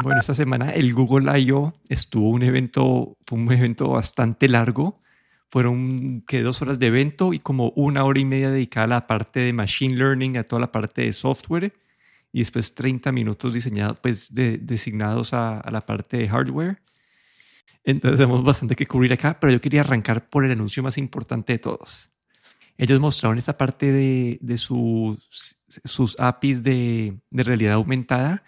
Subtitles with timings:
[0.00, 1.74] Bueno, esta semana el Google I.O.
[1.88, 5.00] estuvo un evento, fue un evento bastante largo.
[5.50, 9.06] Fueron que dos horas de evento y como una hora y media dedicada a la
[9.08, 11.72] parte de machine learning, a toda la parte de software
[12.32, 16.80] y después 30 minutos diseñados, pues designados a, a la parte de hardware.
[17.82, 21.54] Entonces tenemos bastante que cubrir acá, pero yo quería arrancar por el anuncio más importante
[21.54, 22.10] de todos.
[22.76, 28.44] Ellos mostraron esta parte de, de sus, sus APIs de, de realidad aumentada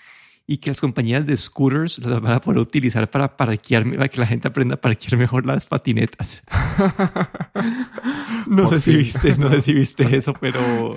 [0.50, 4.18] y que las compañías de scooters las van a poder utilizar para parquear, para que
[4.18, 6.42] la gente aprenda a parquear mejor las patinetas.
[8.48, 10.96] no, sé si viste, no sé si viste eso, pero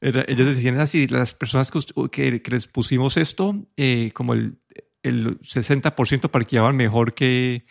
[0.00, 1.72] ellos decían así, las personas
[2.12, 4.60] que, que, les pusimos esto, eh, como el,
[5.02, 7.66] el 60% parqueaban mejor que,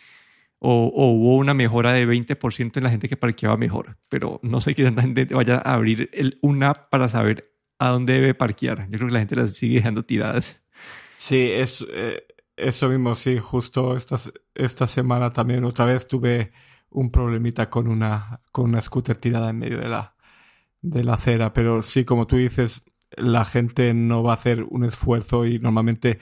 [0.58, 4.74] o, hubo una mejora de 20% en la gente que parqueaba mejor, pero no sé
[4.74, 8.86] qué tanta gente vaya a abrir el, una app para saber a dónde debe parquear.
[8.90, 10.60] Yo creo que la gente las sigue dejando tiradas.
[11.20, 12.26] Sí, es, eh,
[12.56, 14.16] eso mismo, sí, justo esta,
[14.54, 16.50] esta semana también otra vez tuve
[16.88, 20.14] un problemita con una, con una scooter tirada en medio de la,
[20.82, 24.84] de la acera, pero sí, como tú dices, la gente no va a hacer un
[24.84, 26.20] esfuerzo y normalmente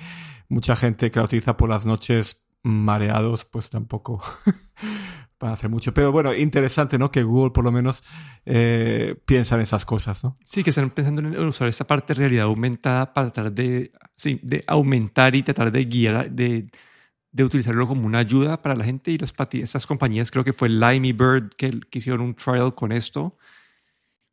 [0.48, 4.22] mucha gente que la utiliza por las noches mareados, pues tampoco
[5.38, 5.94] para hacer mucho.
[5.94, 7.10] Pero bueno, interesante, ¿no?
[7.10, 8.02] Que Google por lo menos
[8.44, 10.36] eh, piensa en esas cosas, ¿no?
[10.44, 14.40] Sí, que están pensando en usar esta parte de realidad aumentada para tratar de, sí,
[14.42, 16.70] de aumentar y tratar de guiar, de,
[17.30, 20.68] de utilizarlo como una ayuda para la gente y las estas compañías, creo que fue
[20.68, 23.38] Limey Bird que, que hicieron un trial con esto.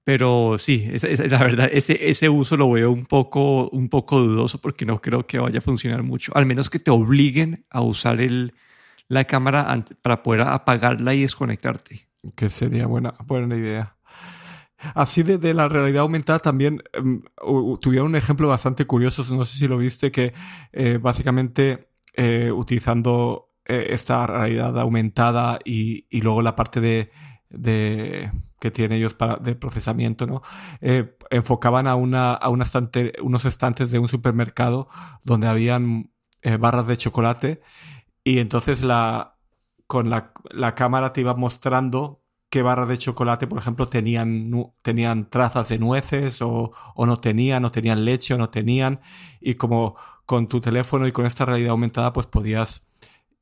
[0.03, 0.87] Pero sí,
[1.29, 5.25] la verdad, ese, ese uso lo veo un poco, un poco dudoso porque no creo
[5.25, 6.31] que vaya a funcionar mucho.
[6.35, 8.53] Al menos que te obliguen a usar el,
[9.07, 12.09] la cámara para poder apagarla y desconectarte.
[12.35, 13.95] Que sería buena, buena idea.
[14.93, 17.23] Así de, la realidad aumentada también em,
[17.81, 20.33] tuvieron un ejemplo bastante curioso, no sé si lo viste, que
[20.73, 27.11] eh, básicamente eh, utilizando eh, esta realidad aumentada y, y, luego la parte de,
[27.49, 30.41] de que tienen ellos para, de procesamiento, ¿no?
[31.29, 34.87] enfocaban a, una, a una estante, unos estantes de un supermercado
[35.23, 36.11] donde habían
[36.59, 37.61] barras de chocolate
[38.25, 39.39] y entonces la,
[39.87, 44.51] con la, la cámara te iba mostrando qué barras de chocolate, por ejemplo, tenían,
[44.83, 49.01] tenían trazas de nueces o, o no tenían, o tenían leche o no tenían.
[49.41, 52.85] Y como con tu teléfono y con esta realidad aumentada, pues podías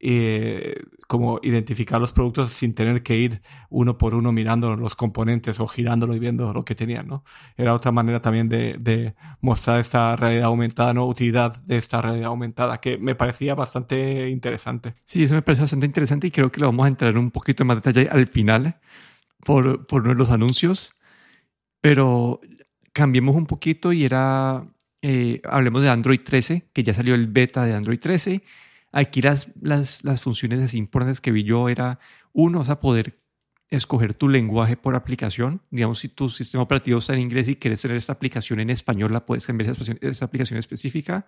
[0.05, 5.61] eh, como identificar los productos sin tener que ir uno por uno mirando los componentes
[5.61, 7.23] o girándolo y viendo lo que tenían, ¿no?
[7.55, 11.05] Era otra manera también de, de mostrar esta realidad aumentada, ¿no?
[11.07, 14.95] Utilidad de esta realidad aumentada, que me parecía bastante interesante.
[15.05, 17.63] Sí, eso me parece bastante interesante y creo que lo vamos a entrar un poquito
[17.63, 18.81] más detalle al final
[19.45, 20.93] por, por los anuncios,
[21.79, 22.41] pero
[22.91, 24.67] cambiemos un poquito y era,
[25.01, 28.43] eh, hablemos de Android 13, que ya salió el beta de Android 13
[28.93, 31.99] Aquí las, las, las funciones así importantes que vi yo era,
[32.31, 33.19] uno, vas a poder
[33.75, 35.61] escoger tu lenguaje por aplicación.
[35.71, 39.11] Digamos, si tu sistema operativo está en inglés y quieres tener esta aplicación en español,
[39.11, 41.25] la puedes cambiar esa, aplicación específica.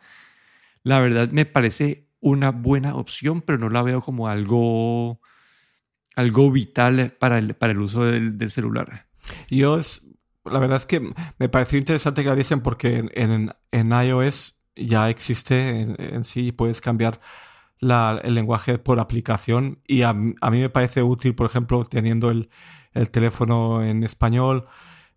[0.84, 5.20] La verdad me parece una buena opción, pero no la veo como algo,
[6.16, 9.08] algo vital para el, para el uso del, del celular.
[9.50, 9.82] Yo,
[10.44, 11.02] la verdad es que
[11.40, 16.52] me pareció interesante que la dicen porque en, en, iOS ya existe en, en sí,
[16.52, 17.20] puedes cambiar
[17.82, 22.50] el lenguaje por aplicación y a, mí me parece útil, por ejemplo, teniendo el,
[23.12, 24.68] teléfono en español,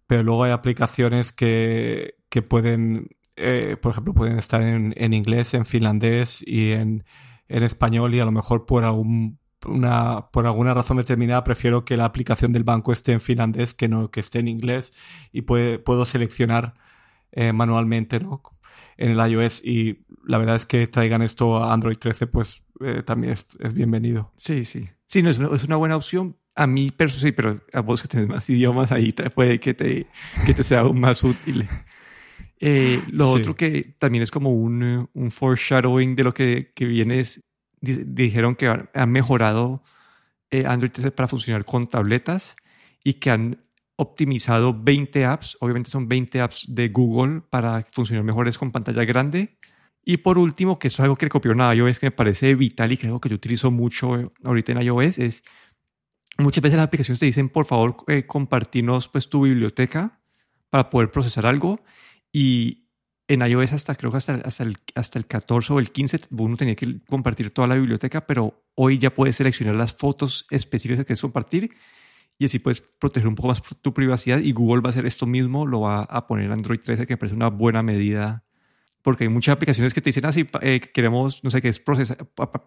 [0.07, 5.55] pero luego hay aplicaciones que, que pueden, eh, por ejemplo, pueden estar en, en, inglés,
[5.55, 7.05] en finlandés y en,
[7.49, 11.97] en español y a lo mejor por algún una, por alguna razón determinada prefiero que
[11.97, 14.93] la aplicación del banco esté en finlandés que no que esté en inglés
[15.33, 16.75] y puedo seleccionar
[17.33, 18.43] eh, manualmente ¿no?
[18.97, 23.03] en el iOS y la verdad es que traigan esto a Android 13 pues eh,
[23.03, 24.31] también es, bienvenido.
[24.37, 24.87] Sí, sí.
[25.07, 26.37] Sí, no, es, una, es una buena opción.
[26.55, 30.07] A mí, pero sí, pero a vos que tenés más idiomas ahí puede que te,
[30.45, 31.67] que te sea aún más útil.
[32.61, 37.21] Eh, lo otro que también es como un, un foreshadowing de lo que, que viene
[37.21, 37.41] es,
[37.81, 39.83] dijeron que han mejorado
[40.51, 42.57] eh, Android 13 para funcionar con tabletas
[43.03, 43.65] y que han
[43.97, 49.57] optimizado 20 apps, obviamente son 20 apps de Google para funcionar mejores con pantalla grande.
[50.11, 52.55] Y por último, que eso es algo que le copiaron a iOS que me parece
[52.55, 55.45] vital y que es algo que yo utilizo mucho ahorita en iOS, es
[56.39, 60.19] muchas veces las aplicaciones te dicen, por favor, eh, compartirnos pues, tu biblioteca
[60.71, 61.83] para poder procesar algo.
[62.33, 62.87] Y
[63.29, 66.57] en iOS hasta creo que hasta, hasta, el, hasta el 14 o el 15 uno
[66.57, 71.09] tenía que compartir toda la biblioteca, pero hoy ya puedes seleccionar las fotos específicas que
[71.09, 71.77] quieres compartir
[72.39, 75.27] y así puedes proteger un poco más tu privacidad y Google va a hacer esto
[75.27, 78.48] mismo, lo va a poner Android 13 que me parece una buena medida
[79.03, 81.81] porque hay muchas aplicaciones que te dicen así, ah, eh, queremos, no sé qué es,
[81.81, 82.19] procesar,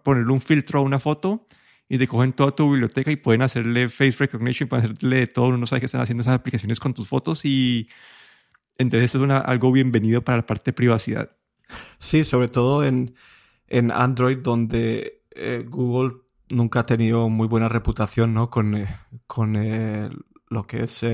[0.04, 1.46] ponerle un filtro a una foto
[1.90, 5.68] y te cogen toda tu biblioteca y pueden hacerle face recognition, pueden hacerle todo, uno
[5.68, 7.90] sabe que están haciendo esas aplicaciones con tus fotos y
[8.78, 11.36] entonces eso es algo bienvenido para la parte de privacidad.
[12.00, 13.16] Sí, sobre todo en,
[13.68, 16.18] en Android donde eh, Google
[16.50, 18.50] nunca ha tenido muy buena reputación ¿no?
[18.50, 18.88] con, eh,
[19.28, 19.54] con
[20.50, 21.06] lo que es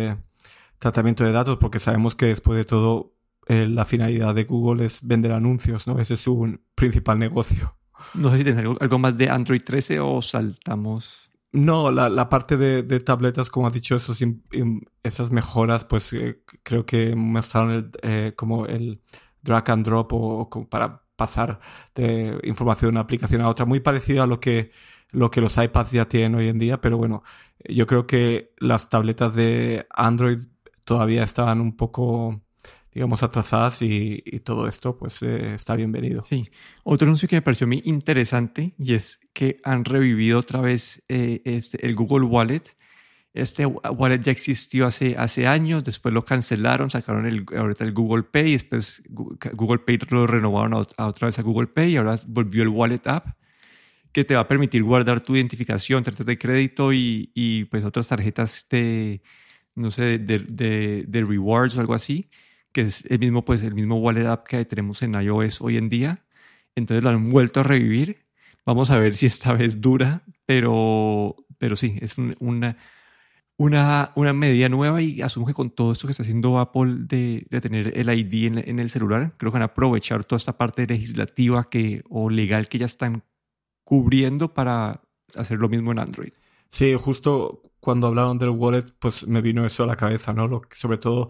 [0.79, 3.16] tratamiento de datos, porque sabemos que después de todo
[3.47, 5.99] la finalidad de Google es vender anuncios, ¿no?
[5.99, 7.77] Ese es su principal negocio.
[8.13, 11.31] No sé si tienes algo, más de Android 13 o saltamos.
[11.51, 14.19] No, la, parte de, tabletas, como has dicho, esos,
[15.01, 19.01] esas mejoras, pues eh, creo que mostraron el, eh, como el
[19.41, 21.59] drag and drop o, para pasar
[21.95, 24.71] de información de una aplicación a otra, muy parecido a lo que,
[25.11, 27.23] lo que los iPads ya tienen hoy en día, pero bueno,
[27.67, 30.39] yo creo que las tabletas de Android
[30.85, 32.41] todavía estaban un poco
[32.93, 36.23] digamos, atrasadas y, todo esto, pues eh, está bienvenido.
[36.23, 36.49] Sí.
[36.83, 41.41] Otro anuncio que me pareció muy interesante y es que han revivido otra vez eh,
[41.45, 42.63] este, el Google Wallet.
[43.33, 48.23] Este wallet ya existió hace, hace años, después lo cancelaron, sacaron el, ahorita el Google
[48.23, 52.63] Pay, después Google Pay lo renovaron a, otra vez a Google Pay y ahora volvió
[52.63, 53.27] el Wallet App
[54.11, 58.07] que te va a permitir guardar tu identificación, tarjetas de crédito y, y pues otras
[58.07, 59.21] tarjetas de,
[59.75, 62.27] no sé, de, de, de rewards o algo así
[62.77, 65.89] que es el mismo, pues, el mismo wallet app que tenemos en iOS hoy en
[65.89, 66.23] día.
[66.75, 68.27] Entonces lo han vuelto a revivir.
[68.67, 72.77] Vamos a ver si esta vez dura, pero, pero sí, es una,
[73.57, 77.47] una, una medida nueva y asumo que con todo esto que está haciendo Apple de,
[77.49, 80.55] de tener el ID en, en, el celular, creo que van a aprovechar toda esta
[80.55, 83.23] parte legislativa que, o legal que ya están
[83.83, 85.01] cubriendo para
[85.33, 86.33] hacer lo mismo en Android.
[86.69, 90.47] Sí, justo cuando hablaron del wallet, pues me vino eso a la cabeza, ¿no?
[90.47, 91.29] Lo, sobre todo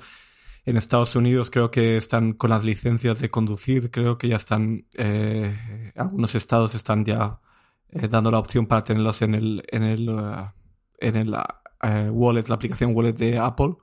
[0.68, 4.86] en Estados Unidos creo que están con las licencias de conducir, creo que ya están,
[4.98, 7.40] eh, algunos estados están ya
[7.88, 10.52] eh, dando la opción para tenerlos en el, en el, uh,
[11.00, 13.76] en el uh, wallet, la aplicación wallet de Apple.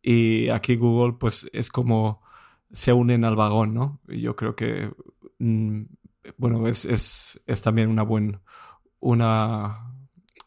[0.00, 2.22] Y aquí Google, pues es como
[2.72, 4.00] se unen al vagón, ¿no?
[4.08, 4.90] Y yo creo que,
[5.38, 5.82] mm,
[6.38, 8.40] bueno, es, es, es también una, buen,
[9.00, 9.92] una,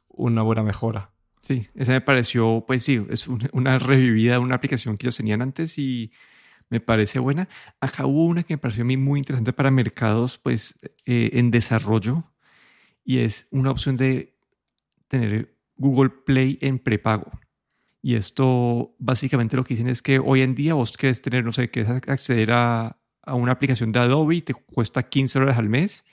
[0.08, 1.12] una buena mejora.
[1.46, 5.44] Sí, esa me pareció, pues sí, es una revivida de una aplicación que ellos tenían
[5.44, 6.12] antes y
[6.70, 7.48] me parece buena.
[7.80, 10.74] Acá hubo una que me pareció a mí muy interesante para mercados, pues,
[11.06, 12.24] eh, en desarrollo
[13.04, 14.36] y es una opción de
[15.08, 17.32] tener Google Play en prepago.
[18.02, 21.54] Y esto básicamente lo que dicen es que hoy en día vos querés tener, no
[21.54, 25.70] sé, querés acceder a, a una aplicación de Adobe y te cuesta 15 dólares al
[25.70, 26.06] mes.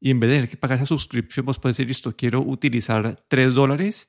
[0.00, 3.24] Y en vez de tener que pagar esa suscripción, vos puedes decir, esto quiero utilizar
[3.28, 4.08] 3 dólares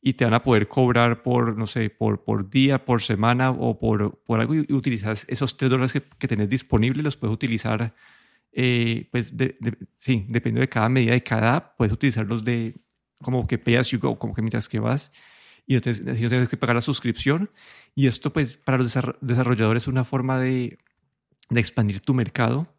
[0.00, 3.78] y te van a poder cobrar por, no sé, por, por día, por semana o
[3.78, 7.94] por, por algo y utilizas esos tres dólares que, que tenés disponibles, los puedes utilizar,
[8.52, 9.56] eh, pues, de,
[9.98, 12.74] sí, dependiendo de cada medida de cada app, puedes utilizarlos de
[13.22, 15.12] como que pay as como que mientras que vas
[15.66, 17.50] y no tienes, no tienes que pagar la suscripción.
[17.94, 20.78] Y esto, pues, para los desarrolladores es una forma de,
[21.50, 22.75] de expandir tu mercado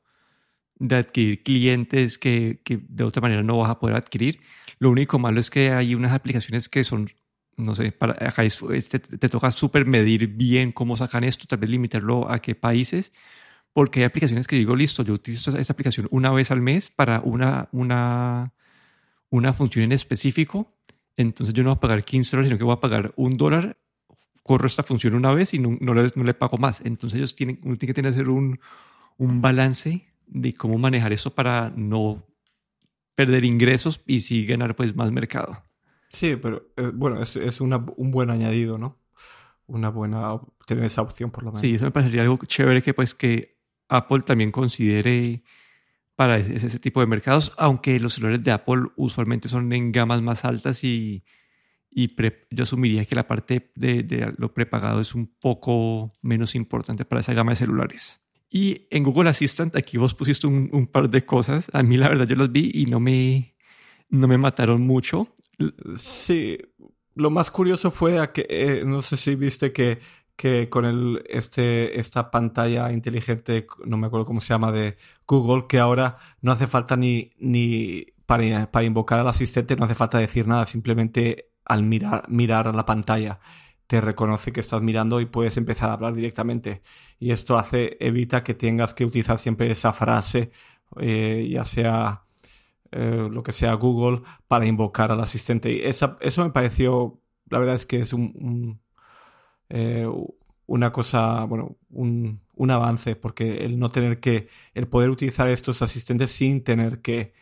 [0.80, 4.40] de adquirir clientes que, que, de otra manera no vas a poder adquirir.
[4.80, 7.10] Lo único malo es que hay unas aplicaciones que son,
[7.56, 11.70] no sé, para, acá te, te, toca súper medir bien cómo sacan esto, tal vez
[11.70, 13.12] limitarlo a qué países,
[13.74, 17.22] porque hay aplicaciones que digo, listo, yo utilizo esta aplicación una vez al mes para
[17.22, 18.54] una, una,
[19.30, 20.74] una función en específico,
[21.16, 23.78] entonces yo no voy a pagar 15 dólares, sino que voy a pagar un dólar,
[24.44, 26.82] corro esta función una vez y no, no, le, no le, pago más.
[26.86, 28.60] Entonces ellos tienen, uno tiene que tener un,
[29.18, 32.24] un balance de cómo manejar eso para no
[33.16, 35.64] perder ingresos y sí ganar pues más mercado.
[36.10, 39.00] Sí, pero eh, bueno, es, es una, un buen añadido, ¿no?
[39.66, 41.62] Una buena tener esa opción por lo menos.
[41.62, 43.58] Sí, eso me parecería algo chévere que pues que
[43.90, 45.44] Apple también considere
[46.16, 50.46] para ese, tipo de mercados, aunque los celulares de Apple usualmente son en gamas más
[50.46, 51.24] altas y,
[51.92, 52.16] y
[52.50, 57.22] yo asumiría que la parte de, de lo prepagado es un poco menos importante para
[57.22, 58.20] esa gama de celulares.
[58.50, 61.68] Y en Google Assistant, aquí vos pusiste un, par de cosas.
[61.74, 63.56] A mí la verdad yo los vi y no me,
[64.10, 65.28] no me mataron mucho.
[65.96, 66.58] Sí,
[67.16, 70.00] lo más curioso fue a que, eh, no sé si viste que,
[70.36, 74.96] que con el, este, esta pantalla inteligente, no me acuerdo cómo se llama, de
[75.28, 79.96] Google, que ahora no hace falta ni, ni para, para invocar al asistente, no hace
[79.96, 83.40] falta decir nada, simplemente al mirar, mirar a la pantalla
[83.88, 86.82] te reconoce que estás mirando y puedes empezar a hablar directamente.
[87.20, 90.52] Y esto hace, evita que tengas que utilizar siempre esa frase,
[91.00, 92.24] eh, ya sea
[92.92, 95.72] eh, lo que sea Google, para invocar al asistente.
[95.72, 98.82] Y esa, eso me pareció, la verdad es que es un,
[99.70, 100.08] eh,
[100.66, 105.82] una cosa, bueno, un, un, avance, porque el no tener que, el poder utilizar estos
[105.82, 107.34] asistentes sin tener que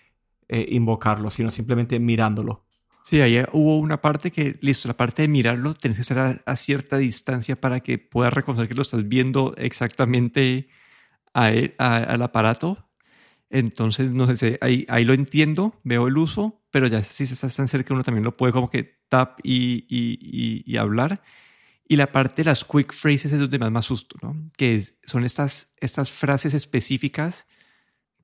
[0.47, 2.64] eh, invocarlo, sino simplemente mirándolo.
[3.05, 6.55] Sí, ahí hubo una parte que, listo, la parte de mirarlo, tenés que estar a,
[6.55, 10.69] cierta distancia para que puedas reconocer que lo estás viendo exactamente
[11.33, 12.89] a al aparato.
[13.49, 17.67] Entonces, no sé, ahí, ahí lo entiendo, veo el uso, pero ya si se tan
[17.67, 21.21] cerca uno también lo puede como que tap y, y, y hablar.
[21.87, 24.35] Y la parte de las quick phrases es donde más me asusto, ¿no?
[24.57, 27.47] Que son estas, estas frases específicas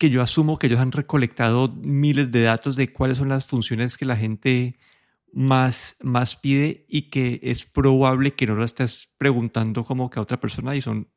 [0.02, 4.00] que yo asumo que ellos han recolectado miles de datos de cuáles son las funciones
[4.00, 4.80] que la gente
[5.32, 10.24] más, más pide y que es probable que no lo estés preguntando como que a
[10.24, 11.08] otra persona y son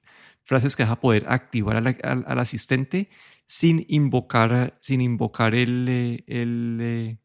[0.42, 3.08] frases que vas a poder activar al, al, asistente
[3.46, 7.16] sin invocar, sin invocar el, eh, el, eh,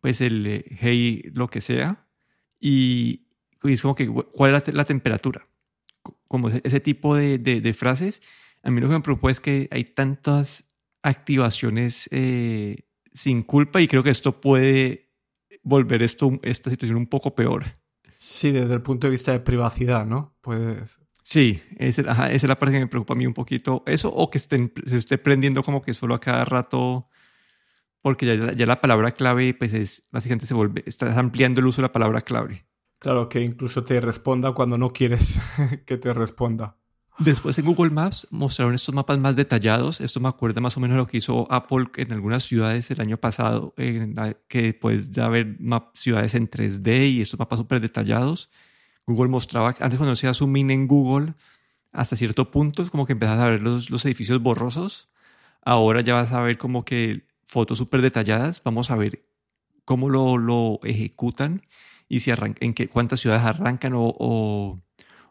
[0.00, 2.04] pues el eh, hey, lo que sea.
[2.58, 3.28] Y,
[3.62, 5.46] y es como que, ¿cuál es la, temperatura?
[6.26, 8.22] Como ese, tipo de, de, frases.
[8.64, 10.65] A mí lo que me preocupa es que hay tantas
[11.06, 12.84] activaciones eh,
[13.14, 15.10] sin culpa y creo que esto puede
[15.62, 17.64] volver esto, esta situación un poco peor.
[18.10, 20.36] Sí, desde el punto de vista de privacidad, ¿no?
[20.40, 20.98] Pues...
[21.22, 23.82] Sí, esa, es la parte que me preocupa a mí un poquito.
[23.86, 27.08] Eso o que estén, se esté prendiendo como que solo a cada rato,
[28.00, 31.82] porque ya, ya la palabra clave, pues es, básicamente se vuelve, estás ampliando el uso
[31.82, 32.64] de la palabra clave.
[32.98, 35.38] Claro, que incluso te responda cuando no quieres
[35.86, 36.78] que te responda.
[37.18, 40.00] Después en Google Maps mostraron estos mapas más detallados.
[40.00, 43.16] Esto me acuerda más o menos lo que hizo Apple en algunas ciudades el año
[43.16, 43.74] pasado,
[44.48, 45.56] que puedes ya ver
[45.94, 48.50] ciudades en 3D y estos mapas súper detallados.
[49.06, 51.34] Google mostraba, antes cuando hacía zoom en Google,
[51.92, 55.08] hasta cierto punto es como que empezas a ver los, los edificios borrosos.
[55.62, 58.62] Ahora ya vas a ver como que fotos súper detalladas.
[58.62, 59.24] Vamos a ver
[59.84, 61.62] cómo lo, lo ejecutan
[62.08, 62.30] y si
[62.60, 64.80] en qué, cuántas ciudades arrancan o,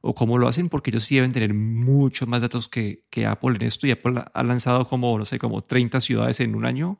[0.05, 3.55] o, cómo lo hacen, porque ellos sí deben tener muchos más datos que, que Apple
[3.55, 6.99] en esto y Apple ha lanzado como, no sé, como 30 ciudades en un año.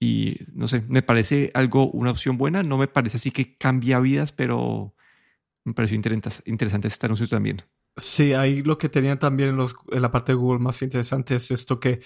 [0.00, 4.00] Y no sé, me parece algo, una opción buena, no me parece así que cambia
[4.00, 4.94] vidas, pero
[5.64, 7.62] me pareció interesante este anuncio también.
[7.96, 11.36] Sí, ahí lo que tenían también en, los, en la parte de Google más interesante
[11.36, 12.00] es esto que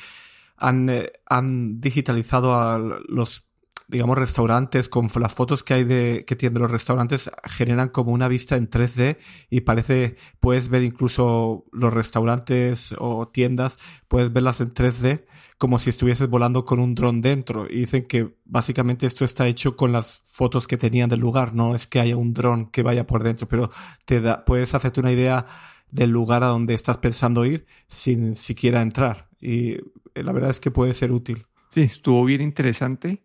[0.56, 2.78] han, eh, han digitalizado a
[3.08, 3.47] los
[3.88, 8.28] digamos, restaurantes, con las fotos que hay de, que tienen los restaurantes, generan como una
[8.28, 9.16] vista en 3D
[9.48, 15.24] y parece, puedes ver incluso los restaurantes o tiendas, puedes verlas en 3D
[15.56, 17.66] como si estuvieses volando con un dron dentro.
[17.68, 21.74] Y dicen que básicamente esto está hecho con las fotos que tenían del lugar, no
[21.74, 23.70] es que haya un dron que vaya por dentro, pero
[24.04, 25.46] te da, puedes hacerte una idea
[25.90, 29.28] del lugar a donde estás pensando ir sin siquiera entrar.
[29.40, 29.76] Y
[30.14, 31.46] la verdad es que puede ser útil.
[31.70, 33.22] Sí, estuvo bien interesante.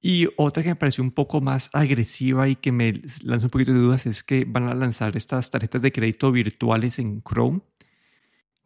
[0.00, 3.72] Y otra que me pareció un poco más agresiva y que me lanza un poquito
[3.72, 7.60] de dudas es que van a lanzar estas tarjetas de crédito virtuales en Chrome,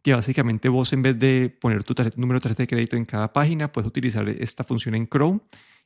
[0.03, 3.31] que básicamente vos en vez de poner tu número de tarjeta de crédito en cada
[3.31, 5.39] página, puedes utilizar esta función en Chrome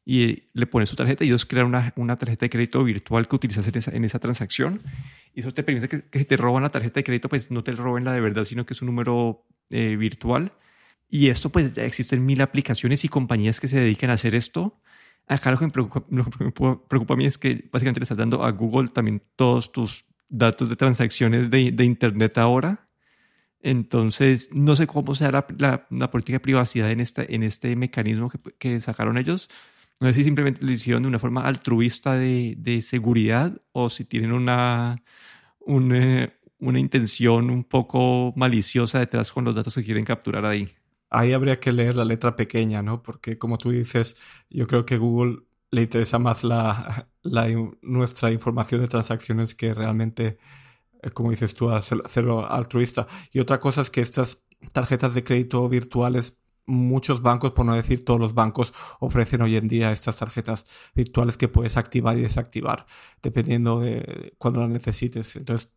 [0.06, 3.36] y le pones tu tarjeta y ellos crean una, una tarjeta de crédito virtual que
[3.36, 4.82] utilizas en esa, en esa transacción.
[5.34, 7.72] Y eso te permite que, si te roban la tarjeta de crédito, pues no te
[7.72, 10.54] roben la de verdad, sino que es un número eh, virtual.
[11.10, 14.80] Y esto pues ya existen mil aplicaciones y compañías que se dedican a hacer esto
[15.28, 18.90] Acá lo que me preocupa, a mí es que básicamente le estás dando a Google
[18.90, 22.88] también todos tus datos de transacciones de, de Internet ahora.
[23.62, 28.30] Entonces, no sé cómo sea la, la, política de privacidad en, esta, en este mecanismo
[28.30, 29.50] que, que, sacaron ellos.
[30.00, 34.06] No sé si simplemente lo hicieron de una forma altruista de, de seguridad o si
[34.06, 35.02] tienen una,
[35.60, 40.70] una, una intención un poco maliciosa detrás con los datos que quieren capturar ahí
[41.16, 43.02] ahí habría que leer la letra pequeña, ¿no?
[43.02, 44.18] Porque como tú dices,
[44.50, 47.08] yo creo que Google le interesa más la,
[47.82, 50.38] nuestra información de transacciones que realmente,
[51.02, 53.08] eh, como dices tú, hacerlo altruista.
[53.32, 54.42] Y otra cosa es que estas
[54.72, 59.68] tarjetas de crédito virtuales, muchos bancos, por no decir todos los bancos, ofrecen hoy en
[59.68, 62.88] día estas tarjetas virtuales que puedes activar y desactivar,
[63.22, 65.36] dependiendo de cuando las necesites.
[65.36, 65.72] Entonces,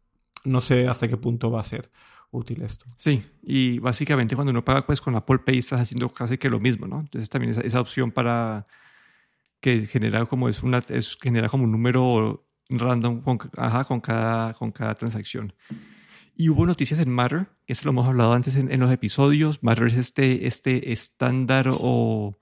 [0.44, 1.90] no sé hasta qué punto va a ser
[2.30, 2.86] útil esto.
[2.96, 6.60] Sí, y básicamente cuando uno paga pues con Apple Pay estás haciendo casi que lo
[6.60, 7.00] mismo, ¿no?
[7.00, 8.66] Entonces también esa, esa opción para
[9.60, 14.54] que genera como es una es, genera como un número random con, ajá, con cada
[14.54, 15.54] con cada transacción.
[16.40, 19.60] Y hubo noticias en Matter, que eso lo hemos hablado antes en, los episodios.
[19.64, 22.38] Matter es este, este estándar o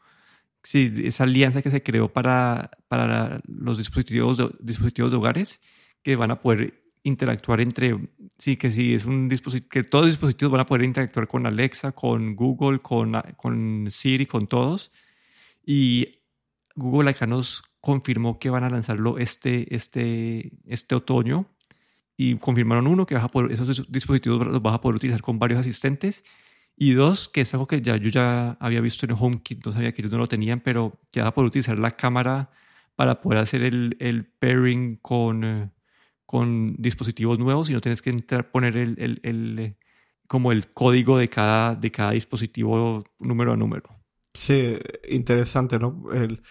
[0.63, 5.61] sí, esa alianza que se creó para, para los dispositivos dispositivos de hogares
[6.03, 7.97] que van a poder interactuar entre,
[8.37, 11.47] sí, que sí, es un dispositivo, que todos los dispositivos van a poder interactuar con
[11.47, 14.93] Alexa, con Google, con, con Siri, con todos.
[15.65, 16.19] Y
[16.75, 21.47] Google acá nos confirmó que van a lanzarlo este, este, este otoño.
[22.17, 25.39] y confirmaron uno, que vas a poder, esos dispositivos los vas a poder utilizar con
[25.39, 26.25] varios asistentes.
[26.77, 29.93] Y dos, que es algo que ya, yo ya había visto en HomeKit, no sabía
[29.93, 32.51] que ellos no lo tenían, pero ya vas a poder utilizar la cámara
[32.97, 35.73] para poder hacer el, el pairing con,
[36.27, 39.77] con dispositivos nuevos y no tienes que entrar, poner el, el, el, eh,
[40.27, 43.89] como el código de cada, de cada dispositivo número a número.
[44.35, 44.77] Sí,
[45.09, 46.05] interesante, ¿no?
[46.13, 46.43] El,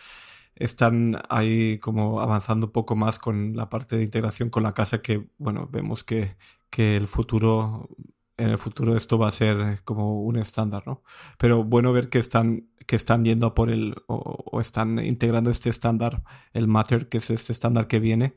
[0.56, 5.02] están ahí como avanzando un poco más con la parte de integración con la casa
[5.02, 6.38] que, bueno, vemos que,
[6.70, 7.90] que el futuro,
[8.38, 11.04] en el futuro esto va a ser como un estándar, ¿no?
[11.38, 16.24] Pero bueno ver que están, que están yendo por el, o, están integrando este estándar,
[16.54, 18.36] el Matter, que es este estándar que viene,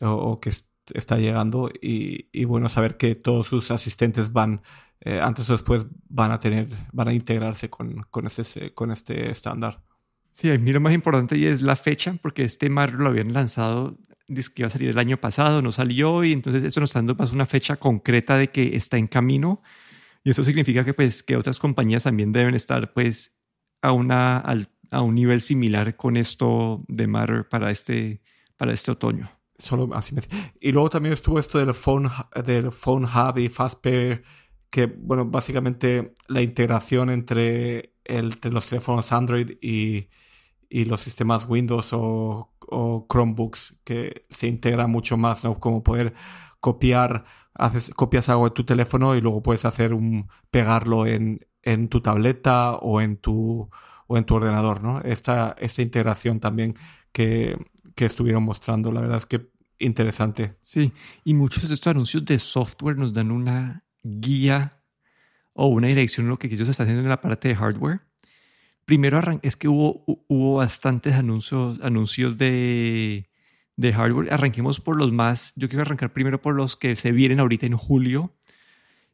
[0.00, 0.50] o, que
[0.94, 4.62] está llegando, y, bueno saber que todos sus asistentes van,
[5.00, 9.30] eh, antes o después van a tener, van a integrarse con, con, este, con este
[9.30, 9.82] estándar.
[10.34, 13.96] Sí, a mí lo más importante es la fecha, porque este mar lo habían lanzado,
[14.26, 16.98] dice que iba a salir el año pasado, no salió, y entonces eso nos está
[16.98, 19.62] dando más una fecha concreta de que está en camino.
[20.24, 23.32] Y eso significa que, pues, que otras compañías también deben estar pues,
[23.82, 24.38] a, una,
[24.90, 28.22] a un nivel similar con esto de mar para este,
[28.56, 29.30] para este otoño.
[29.56, 30.16] Solo así
[30.60, 32.10] Y luego también estuvo esto del Phone,
[32.44, 34.24] del phone Hub y Fastpair,
[34.70, 40.08] que, bueno, básicamente la integración entre, el, los teléfonos Android y,
[40.68, 42.50] y los sistemas Windows o,
[43.08, 45.60] Chromebooks que se integra mucho más, ¿no?
[45.60, 46.14] Como poder
[46.60, 51.88] copiar, haces, copias algo de tu teléfono y luego puedes hacer un, pegarlo en, en
[51.88, 53.70] tu tableta o en tu,
[54.08, 55.00] o en tu ordenador, ¿no?
[55.02, 56.74] Esta, esta integración también
[57.12, 57.56] que,
[57.94, 60.56] que estuvieron mostrando, la verdad es que interesante.
[60.62, 60.92] Sí,
[61.24, 64.82] y muchos de estos anuncios de software nos dan una guía
[65.52, 68.00] o una dirección en lo que ellos están haciendo en la parte de hardware
[68.84, 73.30] primero es que hubo, hubo bastantes anuncios, anuncios de,
[73.76, 74.32] de hardware.
[74.32, 77.76] Arranquemos por los más, yo quiero arrancar primero por los que se vienen ahorita en
[77.76, 78.34] julio.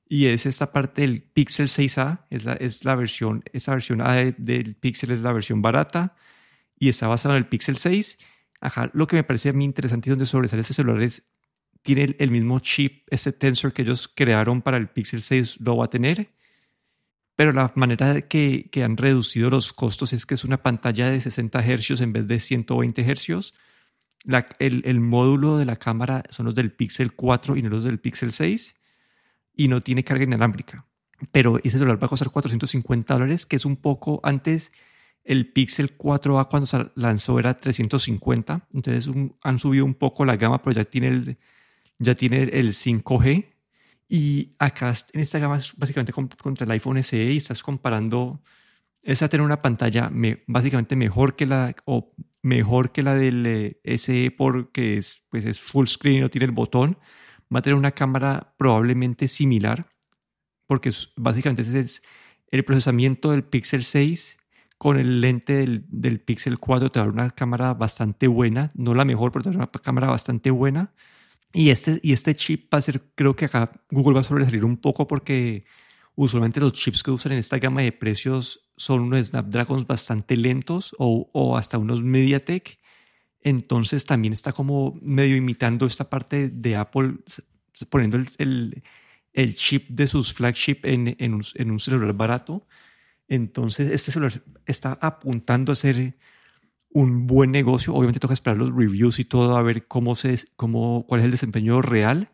[0.09, 4.15] Y es esta parte del Pixel 6a, es la, es la versión, esa versión A
[4.15, 6.17] del Pixel es la versión barata
[6.77, 8.19] y está basado en el Pixel 6.
[8.61, 11.23] Ajá, lo que me parece a interesante y donde sobresale ese celular es,
[11.83, 15.87] tiene el mismo chip, ese tensor que ellos crearon para el Pixel 6 lo va
[15.87, 16.31] a tener
[17.41, 21.23] pero la manera que, que han reducido los costos es que es una pantalla de
[21.23, 23.55] 60 Hz en vez de 120 Hz.
[24.59, 27.99] el, el, módulo de la cámara son los del Pixel 4 y no los del
[27.99, 28.77] Pixel 6
[29.55, 30.85] y no tiene carga inalámbrica.
[31.33, 34.71] Pero ese celular va a costar 450 dólares, que es un poco antes
[35.25, 38.69] el Pixel 4A cuando se lanzó era 350.
[38.75, 41.39] Entonces han subido un poco la gama, pero ya tiene el,
[41.99, 43.47] ya tiene el 5G
[44.09, 48.43] y acá en esta gama es básicamente contra el iPhone SE y estás comparando
[49.03, 50.11] esa tener una pantalla
[50.47, 55.61] básicamente mejor que la o mejor que la del eh, SE porque es, pues es
[55.61, 56.99] full screen, no tiene el botón.
[57.55, 59.87] Va a tener una cámara probablemente similar
[60.67, 62.03] porque básicamente ese es
[62.51, 64.39] el procesamiento del Pixel 6
[64.81, 69.05] con el lente del, del Pixel 4 te da una cámara bastante buena, no la
[69.05, 70.95] mejor, pero te da una cámara bastante buena
[71.53, 74.65] y este, y este chip va a ser, creo que acá Google va a sobresalir
[74.65, 75.67] un poco porque
[76.15, 80.97] usualmente los chips que usan en esta gama de precios son unos Snapdragons bastante lentos
[80.99, 82.79] o, o hasta unos MediaTek.
[83.43, 87.17] Entonces también está como medio imitando esta parte de Apple,
[87.91, 88.83] poniendo el, el,
[89.35, 92.67] el chip de sus flagship en, en, un, en un celular barato.
[93.31, 96.17] Entonces este celular está apuntando a ser
[96.91, 97.95] un buen negocio.
[97.95, 101.31] Obviamente toca esperar los reviews y todo a ver cómo se, cómo, cuál es el
[101.31, 102.31] desempeño real,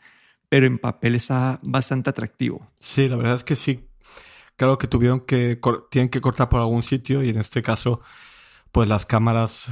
[0.48, 2.66] pero en papel está bastante atractivo.
[2.80, 3.86] Sí, la verdad es que sí.
[4.56, 8.00] Claro que tuvieron que, tienen que cortar por algún sitio y en este caso,
[8.72, 9.70] pues las cámaras,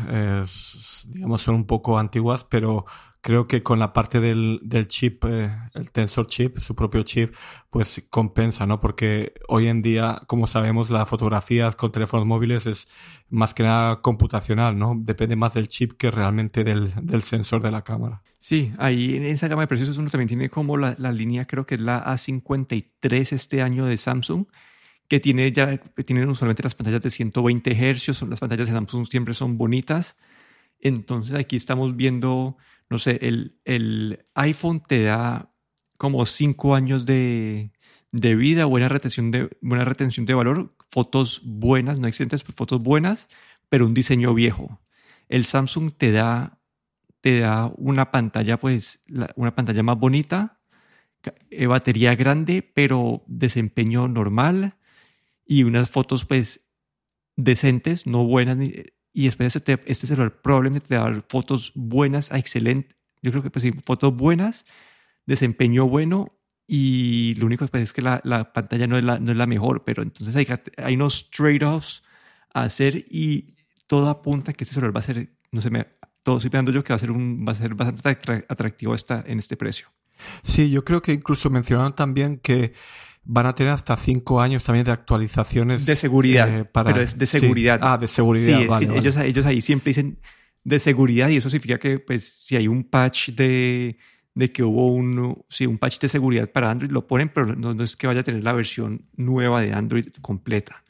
[1.09, 2.85] digamos, son un poco antiguas, pero
[3.25, 7.35] creo que con la parte del, del chip, eh, el tensor chip, su propio chip,
[7.71, 8.81] pues compensa, ¿no?
[8.81, 12.87] Porque hoy en día, como sabemos, la fotografía con teléfonos móviles es
[13.31, 14.95] más que nada computacional, ¿no?
[14.99, 18.23] Depende más del chip que realmente del, del sensor de la cámara.
[18.39, 21.65] Sí, ahí en esa gama de precios uno también tiene como la, la línea, creo
[21.65, 24.45] que es la A53 este año de Samsung,
[25.09, 29.33] que tiene ya, tienen usualmente las pantallas de 120 Hz, las pantallas de Samsung siempre
[29.33, 30.19] son bonitas.
[30.79, 32.59] Entonces aquí estamos viendo
[32.91, 35.51] no sé, el, el iPhone te da
[35.97, 37.73] como cinco años de,
[38.13, 42.83] de, vida, buena retención de, buena retención de valor, fotos buenas, no excelentes, pero fotos
[42.83, 43.29] buenas,
[43.69, 44.81] pero un diseño viejo.
[45.29, 46.59] El Samsung te da,
[47.21, 49.01] te da una pantalla, pues,
[49.37, 50.61] una pantalla más bonita,
[51.51, 54.77] eh, batería grande, pero desempeño normal
[55.47, 56.61] y unas fotos, pues,
[57.37, 58.59] decentes, no buenas,
[59.15, 62.95] y después este, este celular probablemente te va a dar fotos buenas a excelentes.
[63.23, 64.67] Yo creo que pues sí, fotos buenas,
[65.25, 69.31] desempeño bueno y lo único pues, es que la, la, pantalla no es la, no
[69.31, 70.47] es la mejor, pero entonces hay,
[70.77, 72.03] hay unos trade-offs
[72.53, 73.55] a hacer y
[73.87, 75.87] todo apunta que este celular va a ser, no sé, me,
[76.25, 79.23] todo estoy pensando yo que va a ser, un, va a ser bastante atractivo esta,
[79.27, 79.89] en este precio.
[80.43, 82.73] Sí, yo creo que incluso mencionaron también que
[83.25, 85.87] van a tener hasta cinco años también de actualizaciones.
[85.87, 86.93] De seguridad, eh, para...
[86.93, 87.79] pero es de seguridad.
[87.83, 88.59] Ah, de seguridad.
[88.59, 90.19] Sí, es que Ellos, ellos ahí siempre dicen
[90.65, 93.99] de seguridad y eso significa que pues si hay un patch de,
[94.35, 97.83] de que hubo un, sí, un patch de seguridad para Android, lo ponen, pero no,
[97.83, 100.83] es que vaya a tener la versión nueva de Android completa.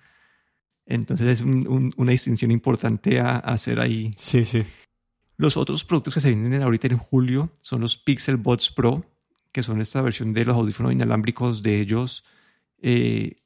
[0.86, 4.10] Entonces es una distinción importante a, hacer ahí.
[4.16, 4.64] Sí, sí.
[5.36, 9.04] Los otros productos que se vienen ahorita en julio son los Pixel Buds Pro,
[9.54, 12.24] que son esta versión de los audífonos inalámbricos de ellos.
[12.82, 13.36] Eh,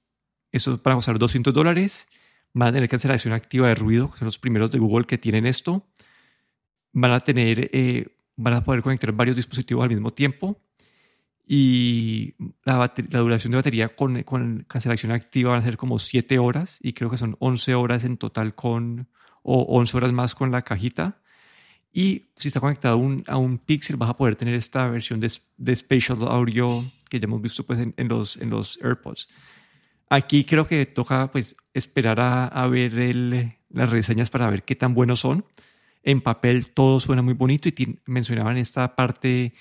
[0.50, 2.08] eso para costar 200 dólares.
[2.54, 5.46] Van a tener cancelación activa de ruido, que son los primeros de Google que tienen
[5.46, 5.86] esto.
[6.92, 10.56] Van a tener eh, van a poder conectar varios dispositivos al mismo tiempo
[11.46, 16.78] y la, duración de batería con, con, cancelación activa van a ser como 7 horas
[16.80, 19.08] y creo que son 11 horas en total con,
[19.42, 21.20] o 11 horas más con la cajita.
[21.92, 25.76] Y si está conectado a un Pixel vas a poder tener esta versión de, de
[25.76, 26.68] Spatial Audio
[27.08, 29.28] que ya hemos visto pues, en, los, en los AirPods.
[30.10, 34.76] Aquí creo que toca pues, esperar a, a ver el, las reseñas para ver qué
[34.76, 35.44] tan buenos son
[36.02, 39.52] en papel todo suena muy bonito y mencionaban esta parte,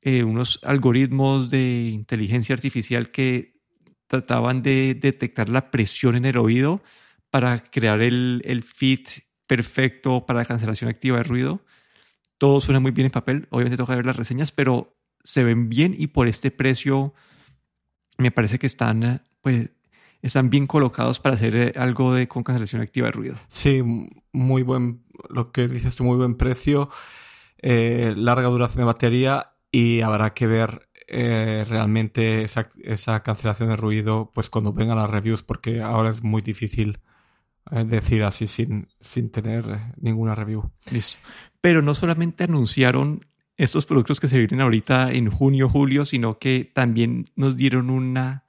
[0.00, 3.54] eh, unos algoritmos de inteligencia artificial que
[4.06, 6.82] trataban de detectar la presión en el oído
[7.30, 9.08] para crear el, el fit
[9.52, 11.60] perfecto para la cancelación activa de ruido.
[12.38, 15.94] Todo suena muy bien en papel, obviamente toca ver las reseñas, pero se ven bien
[15.96, 17.12] y por este precio
[18.16, 19.68] me parece que están pues
[20.22, 23.36] están bien colocados para hacer eh, algo de con cancelación activa de ruido.
[23.48, 23.82] Sí,
[24.32, 26.88] muy buen, lo que dices tú, muy buen precio,
[27.58, 33.76] eh, larga duración de batería y habrá que ver eh, realmente esa, esa, cancelación de
[33.76, 37.00] ruido pues cuando vengan las reviews porque ahora es muy difícil
[37.70, 39.64] decir así sin, sin tener
[40.00, 40.70] ninguna review.
[40.90, 41.18] Listo.
[41.60, 46.70] Pero no solamente anunciaron estos productos que se vienen ahorita en junio, julio, sino que
[46.72, 48.44] también nos dieron una,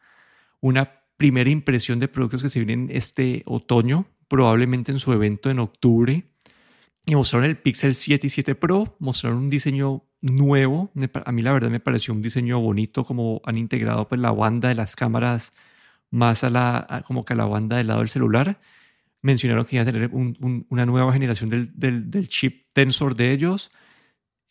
[0.60, 5.60] una primera impresión de productos que se vienen este otoño, probablemente en su evento en
[5.60, 6.24] octubre.
[7.06, 10.90] Y mostraron el Pixel 7 y 7 Pro, mostraron un diseño nuevo.
[11.26, 14.70] A mí la verdad me pareció un diseño bonito, como han integrado pues la banda
[14.70, 15.54] de las cámaras
[16.10, 18.60] más a la, como que a la banda del lado del celular.
[19.24, 23.72] Mencionaron que iba a tener una nueva generación del, del, del chip Tensor de ellos.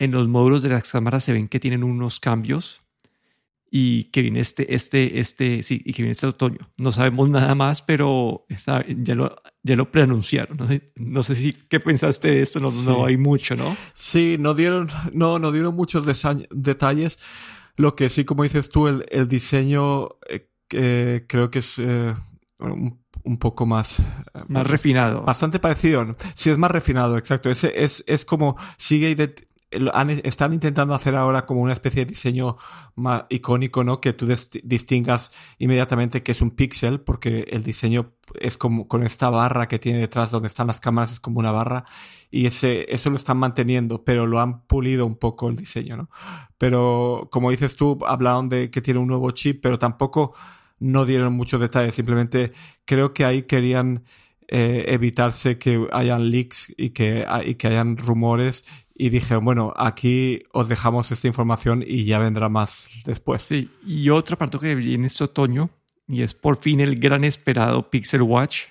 [0.01, 2.83] En los módulos de las cámaras se ven que tienen unos cambios
[3.75, 6.71] y que viene este, este, este, sí, y que viene este otoño.
[6.77, 10.59] No sabemos nada más, pero está, ya lo, ya lo preanunciaron.
[10.59, 13.75] No sé, no sé si qué pensaste de esto, no, no hay mucho, ¿no?
[13.95, 16.07] Sí, no dieron, no, no dieron muchos
[16.51, 17.19] detalles.
[17.77, 22.15] Lo que sí, como dices tú, el, el diseño eh, creo que es eh,
[22.59, 24.01] un, un, poco más...
[24.01, 24.05] Eh,
[24.49, 25.23] más refinado.
[25.23, 26.17] Bastante parecido.
[26.35, 27.51] Sí, es más refinado, exacto.
[27.51, 29.15] Es, es, es como sigue
[30.25, 32.57] están intentando hacer ahora como una especie de diseño
[32.95, 34.01] más icónico, ¿no?
[34.01, 34.27] Que tú
[34.63, 39.79] distingas inmediatamente que es un pixel, porque el diseño es como con esta barra que
[39.79, 41.85] tiene detrás donde están las cámaras, es como una barra,
[42.31, 46.11] y ese, eso lo están manteniendo, pero lo han pulido un poco el diseño, ¿no?
[46.59, 50.35] Pero como dices tú, hablaron de que tiene un nuevo chip, pero tampoco
[50.83, 52.53] no dieron muchos detalles, simplemente
[52.85, 54.05] creo que ahí querían
[54.49, 58.65] eh, evitarse que hayan leaks y que, y que hayan rumores
[58.95, 63.43] y dije, bueno, aquí os dejamos esta información y ya vendrá más después.
[63.43, 65.71] Sí, y otra parte que viene este otoño,
[66.07, 68.65] y es por fin el gran esperado Pixel Watch.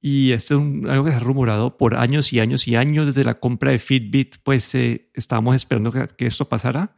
[0.00, 3.24] Y esto es algo que se ha rumorado por años y años y años desde
[3.24, 6.96] la compra de Fitbit, pues eh, estábamos esperando que, que, esto pasara.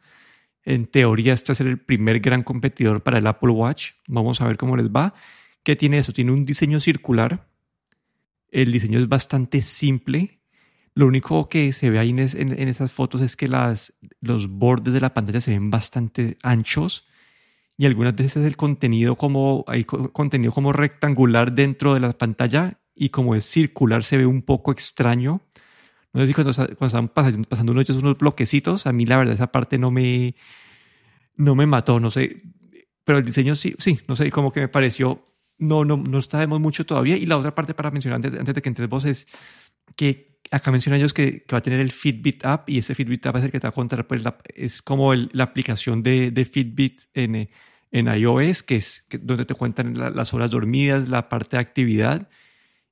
[0.64, 3.92] En teoría, este es el primer gran competidor para el Apple Watch.
[4.09, 5.14] Vamos a ver cómo les va.
[5.62, 6.12] ¿Qué tiene eso?
[6.12, 7.46] Tiene un diseño circular.
[8.50, 10.40] El diseño es bastante simple
[10.94, 15.00] lo único que se ve ahí en, esas fotos es que las, los bordes de
[15.00, 17.07] la pantalla se ven bastante anchos
[17.77, 23.09] y algunas veces el contenido como hay contenido como rectangular dentro de la pantalla y
[23.09, 25.40] como es circular se ve un poco extraño.
[26.14, 29.35] No sé si cuando, cuando estaban pasando, pasando unos, unos bloquecitos, a mí la verdad
[29.35, 30.37] esa parte no me,
[31.37, 32.42] no me mató, no sé.
[33.05, 35.27] Pero el diseño sí, sí, no sé, como que me pareció,
[35.59, 37.16] no, no, no sabemos mucho todavía.
[37.16, 39.27] Y la otra parte para mencionar antes, antes de que entres vos es
[39.96, 43.37] que acá mencionan ellos que, va a tener el Fitbit app y ese Fitbit app
[43.37, 44.22] es el que te va a contar, pues
[44.55, 47.50] es como la aplicación de, de Fitbit en,
[47.90, 52.29] en, iOS, que es donde te cuentan las horas dormidas, la parte de actividad.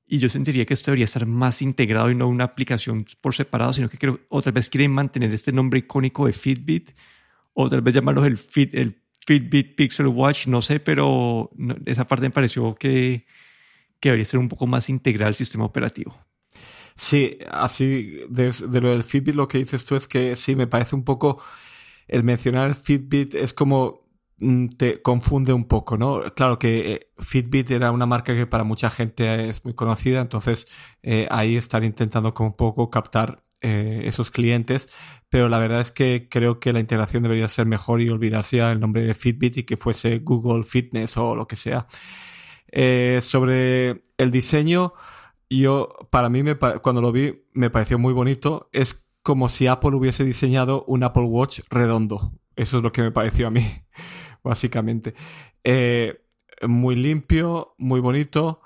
[0.05, 3.73] Y yo sentiría que esto debería estar más integrado y no una aplicación por separado,
[3.73, 6.91] sino que creo, otra vez quieren mantener este nombre icónico de Fitbit
[7.53, 11.51] o tal vez llamarlos el, Fit, el Fitbit Pixel Watch, no sé, pero
[11.85, 13.25] esa parte me pareció que,
[13.99, 16.17] que debería ser un poco más integral al sistema operativo.
[16.95, 20.95] Sí, así de, lo del Fitbit lo que dices tú es que sí, me parece
[20.95, 21.41] un poco
[22.07, 24.02] el mencionar el Fitbit es como
[24.77, 26.21] te confunde un poco, ¿no?
[26.35, 30.67] Claro que eh, Fitbit era una marca que para mucha gente es muy conocida, entonces
[31.01, 34.89] eh, ahí están intentando como un poco captar eh, esos clientes,
[35.29, 38.71] pero la verdad es que creo que la integración debería ser mejor y olvidarse ya
[38.71, 41.87] el nombre de Fitbit y que fuese Google Fitness o lo que sea.
[43.21, 44.93] sobre el diseño,
[45.49, 48.69] yo, para mí, me, cuando lo vi, me pareció muy bonito.
[48.71, 52.33] Es como si Apple hubiese diseñado un Apple Watch redondo.
[52.55, 53.65] Eso es lo que me pareció a mí,
[54.49, 55.13] básicamente.
[55.63, 56.21] Eh,
[56.67, 58.61] muy limpio, muy bonito.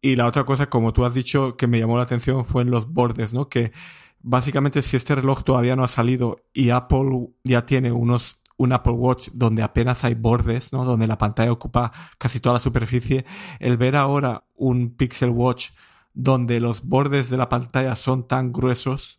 [0.00, 2.70] Y la otra cosa, como tú has dicho, que me llamó la atención fue en
[2.70, 3.48] los bordes, ¿no?
[3.48, 3.72] Que
[4.20, 8.92] básicamente si este reloj todavía no ha salido y Apple ya tiene unos un Apple
[8.92, 10.84] Watch donde apenas hay bordes, ¿no?
[10.84, 13.24] Donde la pantalla ocupa casi toda la superficie,
[13.58, 15.70] el ver ahora un Pixel Watch
[16.14, 19.18] donde los bordes de la pantalla son tan gruesos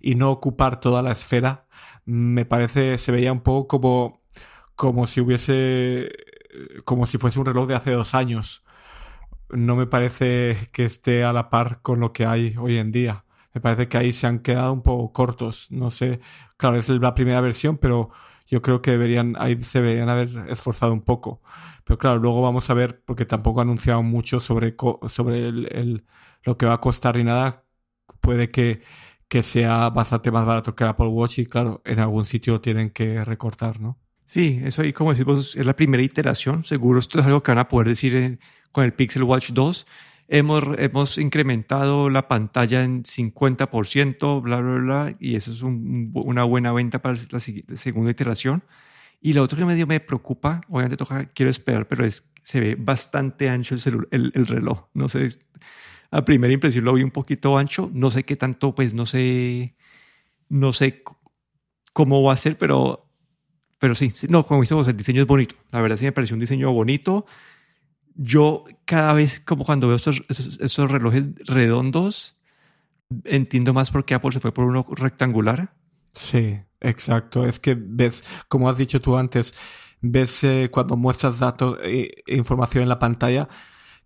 [0.00, 1.66] y no ocupar toda la esfera,
[2.04, 4.22] me parece, se veía un poco como,
[4.76, 6.10] como si hubiese,
[6.84, 8.64] como si fuese un reloj de hace dos años.
[9.50, 13.24] No me parece que esté a la par con lo que hay hoy en día.
[13.54, 15.68] Me parece que ahí se han quedado un poco cortos.
[15.70, 16.20] No sé,
[16.56, 18.10] claro, es la primera versión, pero
[18.46, 21.42] yo creo que deberían, ahí se deberían haber esforzado un poco.
[21.84, 24.74] Pero claro, luego vamos a ver, porque tampoco ha anunciado mucho sobre,
[25.08, 26.06] sobre el,
[26.42, 27.64] lo que va a costar y nada.
[28.20, 28.82] Puede que
[29.28, 32.90] que sea bastante más barato que el Apple Watch y claro, en algún sitio tienen
[32.90, 33.98] que recortar, ¿no?
[34.26, 36.64] Sí, eso ahí como decimos es la primera iteración.
[36.64, 38.38] Seguro esto es algo que van a poder decir
[38.72, 39.86] con el Pixel Watch 2.
[40.28, 46.72] Hemos, hemos incrementado la pantalla en 50%, bla, bla, bla, y eso es una buena
[46.72, 47.38] venta para la,
[47.76, 48.64] segunda iteración.
[49.20, 52.76] Y lo otro que medio me preocupa, obviamente toca, quiero esperar, pero es se ve
[52.78, 54.86] bastante ancho el, el, el reloj.
[54.94, 55.26] No sé,
[56.12, 57.90] a primera impresión lo vi un poquito ancho.
[57.92, 59.74] No sé qué tanto, pues no sé,
[60.48, 61.02] no sé
[61.92, 63.05] cómo va a ser, pero,
[63.78, 65.54] pero sí, no, como dice el diseño es bonito.
[65.70, 67.26] La verdad sí me pareció un diseño bonito.
[68.14, 72.36] Yo cada vez, como cuando veo esos, esos, relojes redondos,
[73.24, 75.74] entiendo más por qué Apple se fue por uno rectangular.
[76.14, 77.46] Sí, exacto.
[77.46, 79.52] Es que ves, como has dicho tú antes,
[80.00, 83.48] ves eh, cuando muestras datos e información en la pantalla,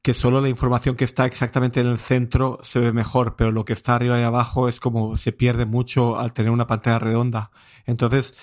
[0.02, 3.64] que solo la información que está exactamente en el centro se ve mejor, pero lo
[3.64, 7.50] que está arriba y abajo es como se pierde mucho al tener una pantalla redonda.
[7.86, 8.34] Entonces,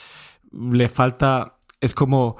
[0.51, 2.37] le falta, es como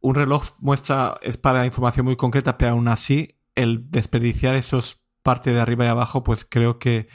[0.00, 5.54] un reloj muestra, es para información muy concreta, pero aún así, el desperdiciar esos partes
[5.54, 7.08] de arriba y abajo, pues creo que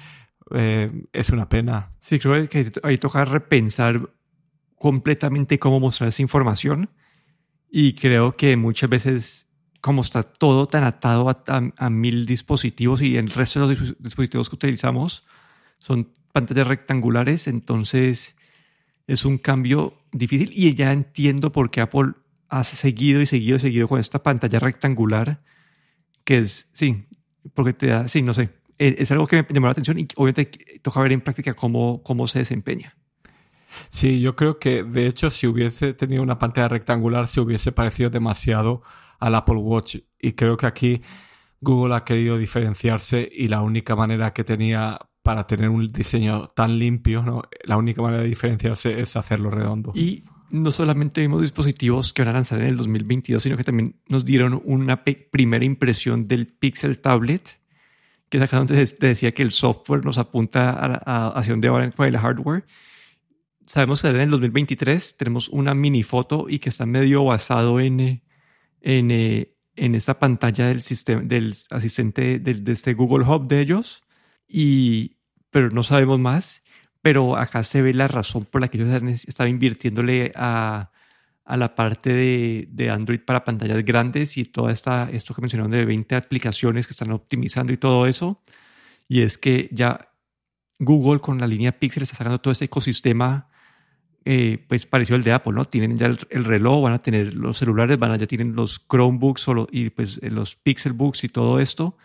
[0.51, 1.91] eh, es una pena.
[1.99, 4.09] Sí, creo que ahí toca repensar
[4.75, 6.89] completamente cómo mostrar esa información.
[7.69, 9.47] Y creo que muchas veces
[9.81, 14.55] como está todo tan atado a, mil dispositivos y el resto de los dispositivos que
[14.55, 15.25] utilizamos
[15.79, 18.35] son pantallas rectangulares, entonces
[19.07, 22.13] es un cambio difícil y ya entiendo por qué Apple
[22.49, 25.41] ha seguido y seguido y seguido con esta pantalla rectangular,
[26.23, 27.05] que es, sí,
[27.53, 30.07] porque te da, sí, no sé, e, es, algo que me llamó la atención y
[30.15, 32.95] obviamente toca ver en práctica cómo, cómo se desempeña.
[33.89, 38.09] Sí, yo creo que de hecho si hubiese tenido una pantalla rectangular se hubiese parecido
[38.09, 38.81] demasiado
[39.19, 39.97] al Apple Watch.
[40.19, 41.01] Y creo que aquí
[41.61, 46.79] Google ha querido diferenciarse y la única manera que tenía para tener un diseño tan
[46.79, 47.43] limpio, ¿no?
[47.65, 49.91] la única manera de diferenciarse es hacerlo redondo.
[49.93, 53.97] Y no solamente vimos dispositivos que van a lanzar en el 2022, sino que también
[54.07, 57.59] nos dieron una primera impresión del Pixel Tablet,
[58.29, 62.65] que donde te decía que el software nos apunta a, hacia dónde va el hardware.
[63.65, 68.21] Sabemos que en el 2023 tenemos una mini foto y que está medio basado en,
[68.79, 74.03] en, en esta pantalla del, sistema, del asistente de, este Google Hub de ellos,
[74.47, 75.16] y,
[75.57, 76.61] pero no sabemos más.
[77.01, 80.91] Pero acá se ve la razón por la que ellos han estado invirtiéndole a,
[81.45, 85.71] a la parte de, de, Android para pantallas grandes y toda esta, esto que mencionaron
[85.71, 88.39] de 20 aplicaciones que están optimizando y todo eso.
[89.07, 90.09] Y es que ya
[90.77, 93.47] Google con la línea Pixel está sacando todo este ecosistema
[94.25, 95.65] eh, pues pareció el de Apple, ¿no?
[95.65, 99.47] Tienen ya el, reloj, van a tener los celulares, van a, ya tienen los Chromebooks
[99.71, 101.97] y pues eh, los Pixelbooks y todo esto.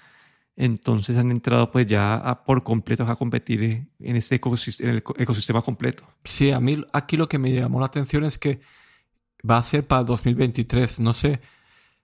[0.57, 5.03] Entonces han entrado pues ya a, por completo a competir eh, en este ecosistema, el
[5.19, 6.05] ecosistema completo.
[6.25, 8.61] Sí, a mí aquí lo que me llamó la atención es que
[9.49, 11.01] va a ser para 2023.
[11.01, 11.41] No sé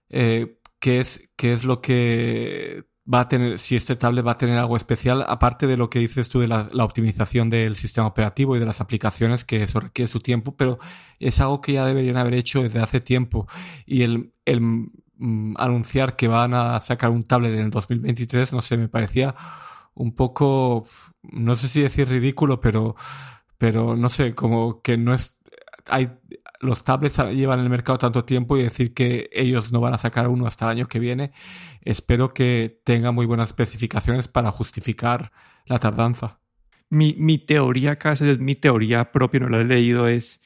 [0.09, 4.57] qué, es, qué es lo que va a tener, si este tablet va a tener
[4.57, 8.59] algo especial, aparte de lo que dices tú de la, optimización del sistema operativo y
[8.59, 10.79] de las aplicaciones, que eso requiere su tiempo, pero
[11.19, 13.47] es algo que ya deberían haber hecho desde hace tiempo.
[13.85, 18.61] Y el, el mm, anunciar que van a sacar un tablet en el 2023, no
[18.61, 19.35] sé, me parecía
[19.93, 20.85] un poco,
[21.23, 22.95] no sé si decir ridículo, pero,
[23.57, 25.37] pero no sé, como que no es,
[25.87, 26.09] hay,
[26.61, 29.97] los tablets llevan en el mercado tanto tiempo y decir que ellos no van a
[29.97, 31.31] sacar uno hasta el año que viene,
[31.81, 35.31] espero que tenga muy buenas especificaciones para justificar
[35.65, 36.39] la tardanza.
[36.89, 40.41] Mi, mi teoría es mi teoría propia, no la he leído, es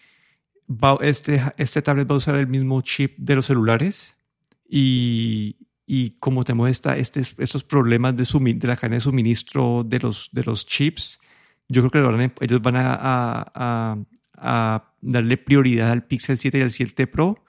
[1.02, 4.16] este, este tablet va a usar el mismo chip de los celulares
[4.76, 8.24] y, y como esta, este, estos problemas de,
[8.56, 11.20] de la cadena de suministro de los, de los chips,
[11.70, 12.98] yo creo que ellos van a,
[13.54, 13.98] a,
[14.36, 17.46] a, darle prioridad al Pixel 7 y al 7 Pro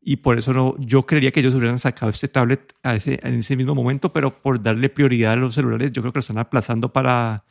[0.00, 3.40] y por eso no, yo creería que ellos hubieran sacado este tablet a ese, en
[3.40, 6.38] ese mismo momento, pero por darle prioridad a los celulares, yo creo que lo están
[6.38, 7.44] aplazando para,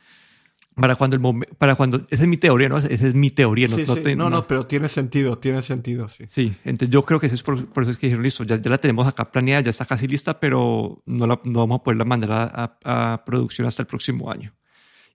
[0.74, 4.14] para cuando el para cuando esa es mi teoría no esa es mi teoría no,
[4.16, 6.24] no, no, pero tiene sentido tiene sentido sí.
[6.28, 8.70] Sí entonces yo creo que eso es por, eso es que dijeron listo ya, ya,
[8.70, 12.04] la tenemos acá planeada ya está casi lista pero no la no vamos a poderla
[12.04, 14.54] mandar a, a, producción hasta el próximo año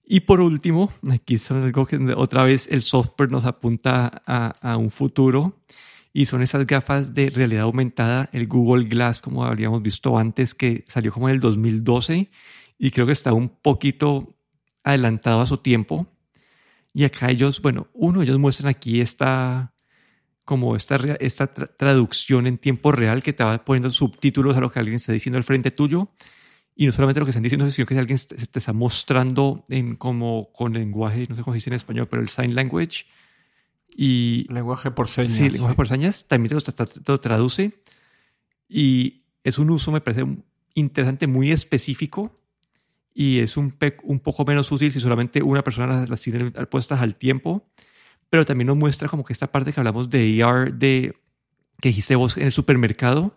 [0.06, 4.78] y por último aquí son algo que otra vez el software nos apunta a, a
[4.78, 5.60] un futuro
[6.14, 10.86] y son esas gafas de realidad aumentada el Google Glass como habíamos visto antes que
[10.88, 12.30] salió como en el 2012
[12.78, 14.37] y creo que está un poquito
[14.88, 16.08] adelantado a su tiempo.
[16.94, 19.74] Y acá ellos, bueno, uno, ellos muestran aquí esta,
[20.46, 24.80] como esta, esta traducción en tiempo real que te va poniendo subtítulos a lo que
[24.80, 26.10] alguien está diciendo al frente tuyo.
[26.76, 30.52] Y no solamente lo que están diciendo, sino que alguien te está mostrando en como
[30.54, 33.06] con lenguaje, no sé cómo se dice en español, pero el sign language.
[33.96, 35.38] Y, lenguaje por señas.
[35.38, 36.28] Sí, lenguaje por señas.
[36.28, 37.82] También te te lo traduce.
[38.70, 40.26] Y es un uso, me parece
[40.76, 42.38] interesante, muy específico
[43.20, 47.16] y es un, un poco menos útil si solamente una persona las, tiene puestas al
[47.16, 47.68] tiempo,
[48.30, 51.16] pero también nos muestra como que esta parte que hablamos de AR, de,
[51.82, 53.36] que dijiste vos en el supermercado,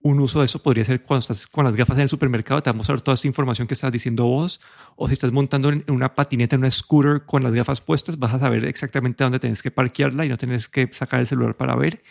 [0.00, 2.70] un uso de eso podría ser cuando estás con las gafas en el supermercado, te
[2.70, 4.58] vamos a ver toda esta información que estás diciendo vos,
[4.96, 8.32] o si estás montando en una patineta, en una scooter con las gafas puestas, vas
[8.32, 11.76] a saber exactamente dónde tienes que parquearla y no tienes que sacar el celular para
[11.76, 12.02] ver.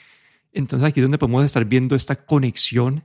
[0.54, 3.04] Entonces aquí es donde podemos estar viendo esta conexión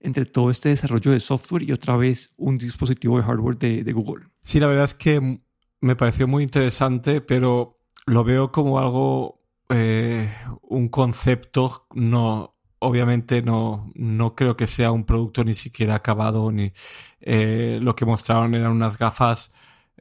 [0.00, 4.26] entre todo este desarrollo de software y otra vez un dispositivo de hardware de, Google.
[4.42, 5.40] Sí, la verdad es que
[5.80, 10.32] me pareció muy interesante, pero lo veo como algo, eh,
[10.62, 16.72] un concepto, no, obviamente no, no creo que sea un producto ni siquiera acabado, ni
[17.20, 19.52] eh, lo que mostraron eran unas gafas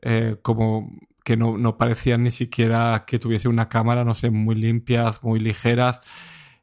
[0.02, 0.92] eh, como
[1.24, 5.40] que no, no parecían ni siquiera que tuviese una cámara, no sé, muy limpias, muy
[5.40, 6.02] ligeras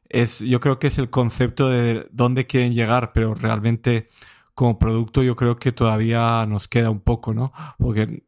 [0.09, 4.09] es, yo creo que es el concepto de dónde quieren llegar, pero realmente
[4.53, 7.51] como producto yo creo que todavía nos queda un poco, ¿no?
[7.77, 8.25] Porque,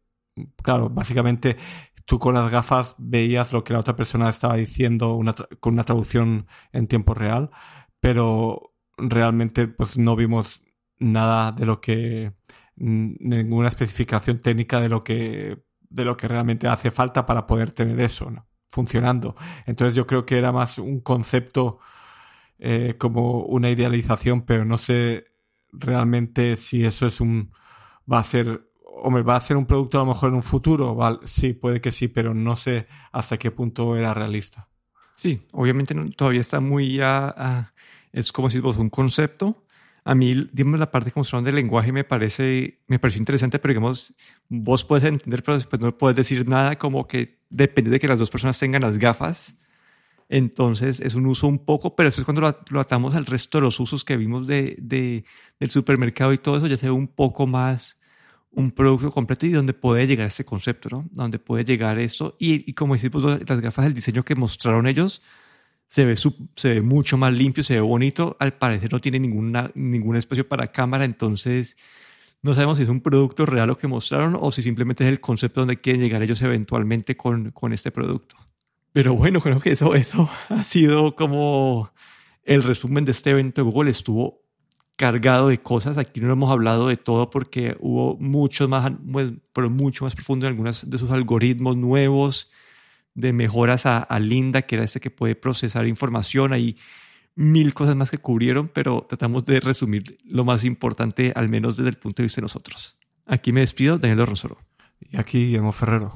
[0.63, 1.57] claro, básicamente
[2.05, 5.19] tú con las gafas veías lo que la otra persona estaba diciendo
[5.59, 7.51] con una traducción en tiempo real,
[7.99, 10.63] pero realmente pues no vimos
[10.99, 12.33] nada de lo que
[12.77, 17.99] ninguna especificación técnica de lo que de lo que realmente hace falta para poder tener
[18.01, 18.47] eso, ¿no?
[18.69, 19.36] Funcionando.
[19.65, 21.80] Entonces yo creo que era más un concepto
[22.60, 25.27] eh, como una idealización, pero no sé
[25.71, 27.51] realmente si eso es un
[28.12, 28.67] va a ser
[29.01, 31.91] hombre, va a ser un producto a lo mejor en un futuro, sí, puede que
[31.91, 34.67] sí, pero no sé hasta qué punto era realista.
[35.15, 37.73] Sí, obviamente todavía está muy ya,
[38.12, 39.66] es como si vos un concepto,
[40.08, 43.74] a mí, digamos, la parte que mostraron del lenguaje me parece, me pareció interesante, pero
[43.74, 44.13] digamos,
[44.48, 48.17] vos puedes entender, pero después no puedes decir nada, como que depende de que las
[48.17, 49.54] dos personas tengan las gafas.
[50.30, 53.82] Entonces es un uso un poco, pero después cuando lo, atamos al resto de los
[53.82, 55.26] usos que vimos de, de,
[55.60, 58.00] del supermercado y todo eso, ya se ve un poco más
[58.52, 61.06] un producto completo y donde puede llegar este concepto, ¿no?
[61.12, 62.38] Donde puede llegar esto.
[62.39, 65.22] Y, y como decimos, las gafas del diseño que mostraron ellos,
[65.89, 68.36] se ve, se ve mucho más limpio, se ve bonito.
[68.39, 71.78] Al parecer no tiene ninguna, ningún espacio para cámara, entonces
[72.41, 75.19] no sabemos si es un producto real lo que mostraron o si simplemente es el
[75.19, 78.36] concepto donde quieren llegar ellos eventualmente con, con este producto.
[78.93, 81.91] Pero bueno, creo que eso, eso ha sido como
[82.43, 83.91] el resumen de este evento Google.
[83.91, 84.41] Estuvo
[84.95, 85.97] cargado de cosas.
[85.97, 90.45] Aquí no hemos hablado de todo porque hubo muchos más, pues, pero mucho más profundo
[90.45, 92.51] en algunos de sus algoritmos nuevos
[93.18, 96.53] de mejoras a, Linda, que era este que puede procesar información.
[96.53, 96.78] Hay
[97.36, 101.89] mil cosas más que cubrieron, pero tratamos de resumir lo más importante, al menos desde
[101.89, 102.95] el punto de vista de nosotros.
[103.26, 104.59] Aquí me despido, Daniel Rosoro.
[105.01, 106.13] Y aquí, Guillermo Ferrero.